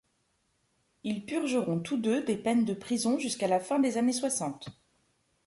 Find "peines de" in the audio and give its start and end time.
2.35-2.73